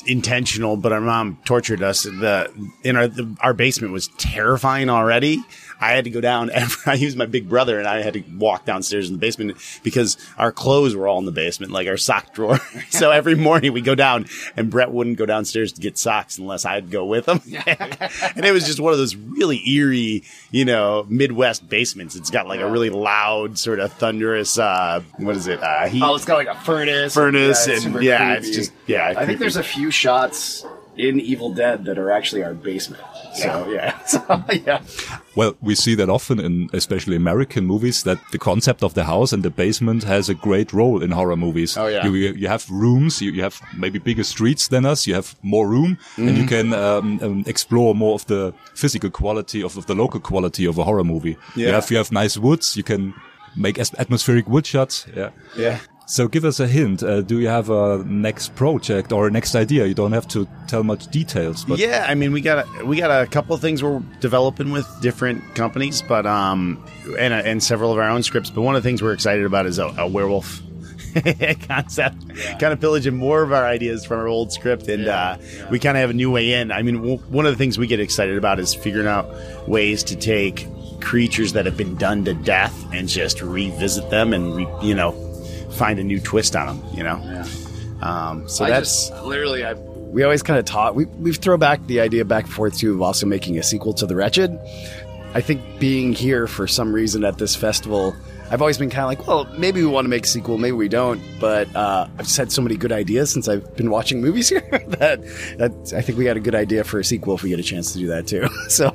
intentional, 0.06 0.78
but 0.78 0.92
our 0.92 1.02
mom 1.02 1.38
tortured 1.46 1.82
us. 1.84 2.04
The 2.04 2.52
in 2.84 2.96
our 2.96 3.08
the, 3.08 3.36
our 3.42 3.54
basement 3.54 3.94
was 3.94 4.08
terrifying 4.18 4.90
already. 4.90 5.40
I 5.82 5.92
had 5.94 6.04
to 6.06 6.10
go 6.12 6.22
down. 6.22 6.50
Every, 6.54 6.78
I 6.86 6.94
used 6.96 7.18
my 7.18 7.26
big 7.26 7.50
brother, 7.50 7.80
and 7.80 7.88
I 7.88 8.02
had 8.02 8.14
to 8.14 8.24
walk 8.38 8.66
downstairs 8.66 9.10
in 9.10 9.16
the 9.16 9.20
basement 9.20 9.58
because 9.84 10.16
our 10.38 10.52
clothes 10.52 10.96
were 10.96 11.08
all 11.08 11.18
in 11.20 11.26
the 11.26 11.32
basement, 11.32 11.72
like 11.72 11.88
our 11.88 11.98
sock 11.98 12.34
drawer. 12.34 12.60
so 12.90 13.10
every 13.12 13.36
morning 13.36 13.74
we 13.74 13.82
go 13.82 13.96
down, 13.96 14.28
and 14.56 14.70
Brett 14.70 14.92
wouldn't 14.92 15.18
go 15.18 15.26
downstairs 15.26 15.72
to 15.74 15.82
get 15.82 15.98
socks 15.98 16.38
unless 16.38 16.64
I'd 16.66 16.92
go 16.92 17.06
with 17.06 17.28
him. 17.28 17.42
and 17.68 18.46
it 18.46 18.52
was 18.52 18.66
just 18.66 18.80
one 18.80 18.94
of 18.94 19.00
those 19.00 19.16
really 19.16 19.62
eerie, 19.68 20.24
you 20.52 20.66
know, 20.66 21.06
Midwest 21.10 21.68
basements. 21.68 22.16
It's 22.16 22.30
got 22.30 22.48
like 22.48 22.60
a 22.60 22.70
really 22.70 22.90
loud, 22.92 23.58
sort 23.58 23.80
of 23.80 23.92
thunderous. 23.94 24.60
Uh, 24.60 25.02
what 25.18 25.36
is 25.36 25.48
it? 25.48 25.62
Uh, 25.62 25.88
heat. 25.88 26.04
Oh, 26.04 26.14
it's 26.16 26.26
got 26.26 26.36
like 26.36 26.48
a 26.48 26.56
furnace. 26.62 27.14
Furnace 27.16 27.68
it's 27.68 27.86
and- 27.86 28.02
yeah, 28.04 28.34
it's 28.34 28.52
just- 28.52 28.72
yeah, 28.86 29.08
I 29.10 29.14
creepy. 29.14 29.26
think 29.26 29.40
there's 29.40 29.56
a 29.58 29.64
few 29.64 29.90
shots 29.90 30.66
in 30.98 31.20
Evil 31.20 31.54
Dead 31.54 31.86
that 31.86 31.98
are 31.98 32.12
actually 32.12 32.44
our 32.44 32.54
basement. 32.54 33.02
So 33.34 33.70
yeah, 33.70 33.98
so, 34.06 34.20
yeah. 34.66 34.82
Well, 35.36 35.56
we 35.62 35.74
see 35.76 35.96
that 35.96 36.10
often 36.10 36.40
in 36.40 36.70
especially 36.74 37.16
American 37.16 37.66
movies 37.66 38.04
that 38.04 38.18
the 38.32 38.38
concept 38.38 38.84
of 38.84 38.94
the 38.94 39.06
house 39.06 39.32
and 39.32 39.44
the 39.44 39.50
basement 39.50 40.04
has 40.04 40.28
a 40.30 40.34
great 40.34 40.74
role 40.74 41.02
in 41.04 41.12
horror 41.12 41.38
movies. 41.38 41.78
Oh, 41.78 41.88
yeah. 41.88 42.06
You, 42.06 42.14
you 42.16 42.34
you 42.34 42.48
have 42.50 42.66
rooms, 42.70 43.22
you, 43.22 43.32
you 43.32 43.42
have 43.44 43.62
maybe 43.78 44.00
bigger 44.00 44.24
streets 44.26 44.68
than 44.68 44.86
us, 44.86 45.08
you 45.08 45.16
have 45.16 45.36
more 45.42 45.68
room 45.68 45.98
and 46.18 46.30
Mm-hmm. 46.30 46.42
you 46.42 46.48
can 46.48 46.74
um, 46.74 47.20
um, 47.24 47.44
explore 47.48 47.96
more 47.96 48.16
of 48.16 48.26
the 48.26 48.54
physical 48.76 49.10
quality 49.10 49.64
of, 49.64 49.78
of 49.78 49.86
the 49.86 49.96
local 49.96 50.20
quality 50.20 50.68
of 50.68 50.78
a 50.78 50.84
horror 50.84 51.04
movie. 51.06 51.38
You 51.56 51.66
Yeah. 51.68 51.76
have, 51.76 51.90
you 51.92 51.98
have 51.98 52.12
nice 52.12 52.38
woods, 52.38 52.76
you 52.76 52.84
can 52.84 53.14
make 53.56 53.80
atmospheric 53.80 54.48
wood 54.50 54.66
shots. 54.66 55.06
Yeah. 55.16 55.30
Yeah. 55.58 55.78
So 56.12 56.28
give 56.28 56.44
us 56.44 56.60
a 56.60 56.68
hint. 56.68 57.04
Uh, 57.04 57.22
do 57.22 57.40
you 57.40 57.48
have 57.48 57.70
a 57.70 58.04
next 58.04 58.54
project 58.54 59.14
or 59.14 59.28
a 59.28 59.32
next 59.32 59.56
idea? 59.56 59.86
You 59.86 59.94
don't 59.94 60.12
have 60.12 60.28
to 60.30 60.46
tell 60.68 60.84
much 60.84 61.08
details, 61.08 61.64
but 61.64 61.80
yeah, 61.80 62.06
I 62.06 62.16
mean, 62.16 62.34
we 62.34 62.42
got 62.42 62.68
a, 62.68 62.86
we 62.86 62.98
got 62.98 63.22
a 63.22 63.26
couple 63.26 63.56
of 63.56 63.62
things 63.62 63.82
we're 63.82 64.02
developing 64.20 64.72
with 64.72 64.86
different 65.00 65.56
companies, 65.56 66.02
but 66.02 66.26
um, 66.26 66.84
and 67.18 67.34
and 67.34 67.64
several 67.64 67.94
of 67.94 67.98
our 67.98 68.10
own 68.10 68.24
scripts. 68.24 68.50
But 68.50 68.64
one 68.64 68.76
of 68.76 68.84
the 68.84 68.90
things 68.90 69.02
we're 69.02 69.14
excited 69.14 69.46
about 69.46 69.66
is 69.66 69.80
a, 69.80 69.86
a 69.86 70.06
werewolf 70.06 70.62
concept, 71.70 72.28
kind 72.60 72.74
of 72.74 72.82
pillaging 72.82 73.16
more 73.16 73.42
of 73.42 73.54
our 73.54 73.66
ideas 73.66 74.04
from 74.04 74.20
our 74.20 74.28
old 74.28 74.52
script, 74.52 74.90
and 74.90 75.08
uh, 75.08 75.38
we 75.70 75.80
kind 75.80 75.96
of 75.96 76.02
have 76.02 76.10
a 76.10 76.14
new 76.14 76.30
way 76.30 76.52
in. 76.52 76.74
I 76.74 76.82
mean, 76.82 76.96
w- 76.96 77.20
one 77.30 77.46
of 77.46 77.54
the 77.54 77.58
things 77.58 77.78
we 77.78 77.88
get 77.88 78.02
excited 78.02 78.38
about 78.38 78.60
is 78.60 78.74
figuring 78.74 79.08
out 79.08 79.30
ways 79.66 80.04
to 80.04 80.18
take 80.18 80.68
creatures 81.00 81.54
that 81.54 81.66
have 81.66 81.78
been 81.78 81.96
done 81.96 82.26
to 82.26 82.34
death 82.34 82.86
and 82.92 83.08
just 83.08 83.42
revisit 83.42 84.10
them 84.10 84.34
and 84.34 84.58
re, 84.58 84.68
you 84.84 84.94
know 84.94 85.31
find 85.72 86.00
a 86.00 86.04
new 86.04 86.20
twist 86.20 86.56
on 86.56 86.68
them. 86.68 86.96
You 86.96 87.04
know, 87.04 87.46
um, 88.02 88.48
so 88.48 88.66
I 88.66 88.70
that's 88.70 89.10
just 89.10 89.24
literally 89.24 89.66
I 89.66 89.74
we 89.74 90.24
always 90.24 90.44
kind 90.44 90.60
of 90.60 90.66
taught 90.66 90.96
we 90.96 91.06
we 91.06 91.34
throw 91.34 91.58
back 91.58 91.86
the 91.88 92.00
idea 92.00 92.26
back 92.26 92.46
and 92.46 92.54
forth 92.54 92.78
too 92.78 92.94
of 92.94 93.02
also 93.02 93.26
making 93.26 93.58
a 93.58 93.64
sequel 93.64 93.94
to 93.94 94.06
The 94.06 94.16
Wretched. 94.16 94.60
I 95.34 95.40
think 95.40 95.62
being 95.80 96.12
here 96.12 96.46
for 96.46 96.68
some 96.68 96.92
reason 96.92 97.24
at 97.24 97.38
this 97.38 97.56
festival, 97.56 98.14
I've 98.50 98.62
always 98.62 98.78
been 98.78 98.90
kind 98.90 99.04
of 99.04 99.08
like, 99.08 99.28
well, 99.28 99.46
maybe 99.58 99.82
we 99.82 99.88
want 99.88 100.04
to 100.04 100.10
make 100.10 100.26
a 100.26 100.28
sequel, 100.28 100.58
maybe 100.58 100.74
we 100.74 100.90
don't. 100.90 101.22
But 101.40 101.74
uh, 101.74 102.08
I've 102.20 102.26
just 102.26 102.36
had 102.36 102.52
so 102.52 102.62
many 102.62 102.76
good 102.76 102.92
ideas 102.92 103.32
since 103.32 103.48
I've 103.48 103.78
been 103.78 103.90
watching 103.90 104.20
movies 104.20 104.50
here 104.50 104.60
that, 104.60 105.22
that 105.58 105.94
I 105.96 106.02
think 106.02 106.18
we 106.18 106.26
got 106.26 106.36
a 106.36 106.42
good 106.42 106.56
idea 106.56 106.84
for 106.84 107.00
a 107.00 107.04
sequel 107.04 107.36
if 107.36 107.44
we 107.44 107.50
get 107.50 107.60
a 107.60 107.64
chance 107.64 107.94
to 107.94 108.00
do 108.00 108.08
that 108.08 108.28
too. 108.28 108.48
So 108.68 108.90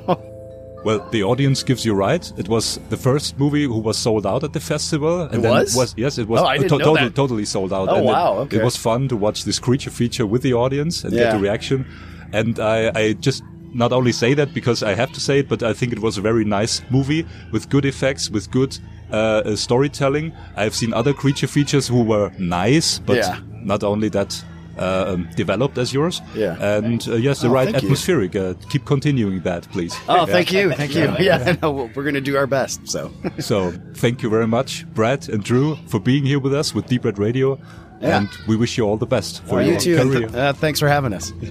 Well, 0.83 0.99
the 1.11 1.23
audience 1.23 1.63
gives 1.63 1.83
you 1.85 1.93
right. 1.93 2.31
It 2.37 2.47
was 2.47 2.79
the 2.89 2.97
first 2.97 3.37
movie 3.37 3.63
who 3.65 3.79
was 3.79 3.97
sold 3.97 4.25
out 4.25 4.43
at 4.43 4.53
the 4.53 4.59
festival. 4.59 5.21
And 5.23 5.35
It 5.35 5.41
then 5.41 5.51
was? 5.51 5.93
yes, 5.97 6.17
it 6.17 6.27
was 6.27 6.41
Oh, 6.41 6.45
I 6.45 6.57
didn't 6.57 6.71
know 6.71 6.77
totally, 6.77 7.03
that. 7.09 7.15
totally 7.15 7.45
sold 7.45 7.73
out. 7.73 7.89
Oh, 7.89 7.95
and 7.95 8.05
wow, 8.05 8.37
It, 8.37 8.41
okay. 8.43 8.57
it 8.57 8.63
was 8.63 8.77
fun 8.77 9.07
to 9.09 9.17
watch 9.17 9.43
this 9.43 9.59
creature 9.59 9.89
feature 9.89 10.25
with 10.25 10.43
the 10.43 10.53
audience 10.53 11.03
and 11.03 11.13
get 11.13 11.33
the 11.33 11.39
reaction. 11.39 11.85
And 12.31 12.59
I, 12.59 12.91
I 12.95 13.13
just 13.13 13.43
not 13.73 13.91
only 13.91 14.11
say 14.11 14.33
that 14.35 14.53
because 14.53 14.81
I 14.83 14.93
have 14.95 15.11
to 15.13 15.19
say 15.19 15.39
it, 15.39 15.49
but 15.49 15.61
I 15.63 15.73
think 15.73 15.91
it 15.93 15.99
was 15.99 16.17
a 16.17 16.21
very 16.21 16.45
nice 16.45 16.81
movie 16.89 17.25
with 17.51 17.69
good 17.69 17.85
effects, 17.85 18.29
with 18.29 18.49
good 18.51 18.77
uh, 19.11 19.15
uh, 19.15 19.55
storytelling. 19.55 20.31
I've 20.55 20.75
seen 20.75 20.93
other 20.93 21.13
creature 21.13 21.47
features 21.47 21.87
who 21.87 22.03
were 22.03 22.31
nice, 22.39 22.99
but 22.99 23.17
Yeah. 23.17 23.39
not 23.63 23.83
only 23.83 24.09
that. 24.09 24.41
Uh, 24.77 25.13
um, 25.13 25.29
developed 25.35 25.77
as 25.77 25.91
yours, 25.91 26.21
Yeah. 26.35 26.55
and 26.77 27.07
uh, 27.07 27.15
yes, 27.15 27.41
the 27.41 27.47
Oh, 27.47 27.51
right 27.51 27.73
atmospheric. 27.75 28.35
Uh, 28.35 28.53
keep 28.69 28.85
continuing 28.85 29.41
that, 29.41 29.67
please. 29.71 29.95
Oh, 30.07 30.25
thank 30.27 30.51
you, 30.51 30.71
thank 30.71 30.93
you. 30.95 31.13
Yeah, 31.19 31.55
no, 31.63 31.89
we're 31.95 32.03
going 32.03 32.13
to 32.13 32.21
do 32.31 32.37
our 32.37 32.47
best. 32.47 32.87
So 32.87 33.11
So 33.39 33.71
thank 33.95 34.21
you 34.21 34.29
very 34.29 34.45
much, 34.47 34.85
Brad 34.93 35.29
and 35.29 35.43
Drew, 35.43 35.75
for 35.87 35.99
being 35.99 36.25
here 36.25 36.39
with 36.39 36.53
us 36.53 36.75
with 36.75 36.85
Deep 36.87 37.05
Red 37.05 37.17
Radio. 37.17 37.57
Yeah. 38.01 38.19
And 38.19 38.29
we 38.47 38.55
wish 38.55 38.77
you 38.77 38.85
all 38.85 38.97
the 38.97 39.07
best 39.07 39.41
for 39.47 39.59
you 39.61 39.71
your 39.71 39.79
too. 39.79 39.97
career. 39.97 40.29
Uh, 40.31 40.53
thanks 40.53 40.79
for 40.79 40.87
having 40.87 41.13
us. 41.13 41.33